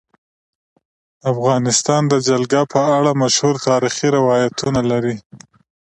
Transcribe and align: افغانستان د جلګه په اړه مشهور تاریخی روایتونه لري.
افغانستان 1.31 2.01
د 2.07 2.13
جلګه 2.27 2.61
په 2.73 2.81
اړه 2.97 3.11
مشهور 3.21 3.55
تاریخی 3.69 4.07
روایتونه 4.17 4.79
لري. 4.91 5.15